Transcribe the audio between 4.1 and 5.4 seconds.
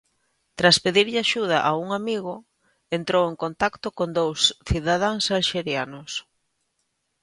dous cidadáns